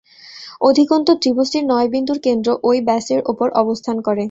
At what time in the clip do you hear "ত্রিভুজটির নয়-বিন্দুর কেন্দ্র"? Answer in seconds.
1.21-2.49